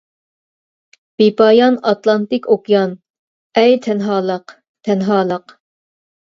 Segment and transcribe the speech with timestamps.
[1.21, 2.95] بىپايان ئاتلانتىك ئوكيان
[3.61, 4.57] ئەي تەنھالىق،
[4.89, 5.55] تەنھالىق.